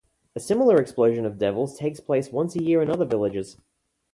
[0.35, 3.57] A similar expulsion of devils takes place once a year in other villages.